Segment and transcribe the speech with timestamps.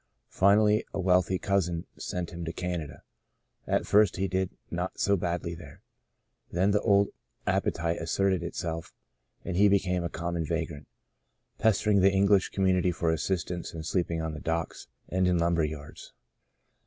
[0.31, 3.03] Finally a wealthy cousin sent him to Canada.
[3.67, 5.83] At first he did not do so badly there.
[6.51, 7.09] Then the old
[7.45, 8.95] appe tite asserted itself
[9.45, 10.87] and he became a common vagrant,
[11.59, 16.13] pestering the English community for assistance and sleeping on the docks and in lumber yards.